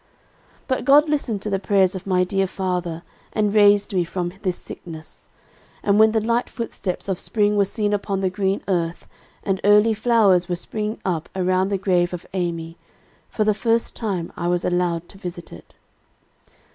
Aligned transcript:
"But 0.67 0.83
God 0.83 1.07
listened 1.09 1.43
to 1.43 1.51
the 1.51 1.59
prayers 1.59 1.93
of 1.93 2.07
my 2.07 2.23
dear 2.23 2.47
father, 2.47 3.03
and 3.33 3.53
raised 3.53 3.93
me 3.93 4.03
from 4.03 4.33
this 4.41 4.55
sickness. 4.57 5.29
And 5.83 5.99
when 5.99 6.11
the 6.11 6.19
light 6.19 6.49
footsteps 6.49 7.07
of 7.07 7.19
spring 7.19 7.55
were 7.55 7.65
seen 7.65 7.93
upon 7.93 8.21
the 8.21 8.31
green 8.31 8.63
earth, 8.67 9.07
and 9.43 9.61
early 9.63 9.93
flowers 9.93 10.49
were 10.49 10.55
springing 10.55 10.99
up 11.05 11.29
around 11.35 11.67
the 11.69 11.77
grave 11.77 12.13
of 12.15 12.25
Amy, 12.33 12.79
for 13.29 13.43
the 13.43 13.53
first 13.53 13.95
time, 13.95 14.33
I 14.35 14.47
was 14.47 14.65
allowed 14.65 15.07
to 15.09 15.19
visit 15.19 15.53
it. 15.53 15.75